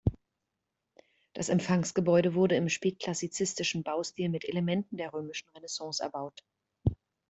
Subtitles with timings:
[1.33, 6.43] Das Empfangsgebäude wurde im spätklassizistischen Baustil mit Elementen der römischen Renaissance erbaut.